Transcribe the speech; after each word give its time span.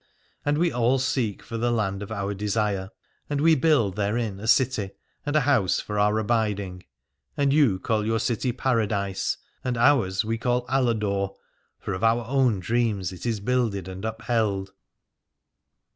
And 0.43 0.57
we 0.57 0.71
all 0.71 0.97
seek 0.97 1.43
for 1.43 1.59
the 1.59 1.69
land 1.71 2.01
of 2.01 2.11
our 2.11 2.33
desire, 2.33 2.89
and 3.29 3.39
we 3.39 3.53
build 3.53 3.95
therein 3.97 4.39
a 4.39 4.47
city 4.47 4.93
and 5.27 5.35
a 5.35 5.41
house 5.41 5.79
for 5.79 5.99
our 5.99 6.17
abiding. 6.17 6.85
And 7.37 7.53
you 7.53 7.77
call 7.77 8.03
your 8.03 8.17
city 8.19 8.51
Paradise, 8.51 9.37
and 9.63 9.77
ours 9.77 10.25
we 10.25 10.39
call 10.39 10.65
Aladore, 10.69 11.35
for 11.77 11.93
of 11.93 12.03
our 12.03 12.25
own 12.25 12.59
dreams 12.59 13.11
it 13.13 13.27
is 13.27 13.39
builded 13.39 13.87
and 13.87 14.03
upheld. 14.03 14.71